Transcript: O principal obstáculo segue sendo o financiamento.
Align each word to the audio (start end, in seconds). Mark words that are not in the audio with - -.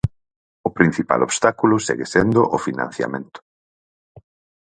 O 0.67 0.69
principal 0.77 1.19
obstáculo 1.27 1.75
segue 1.87 2.07
sendo 2.13 2.41
o 2.55 2.57
financiamento. 2.67 3.39